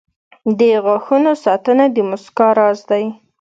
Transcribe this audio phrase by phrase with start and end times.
[0.57, 3.05] •د غاښونو ساتنه د مسکا راز دی.